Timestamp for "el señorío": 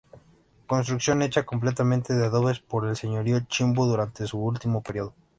2.87-3.41